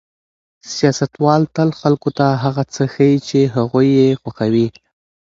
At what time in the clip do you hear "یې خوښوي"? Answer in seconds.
3.99-4.67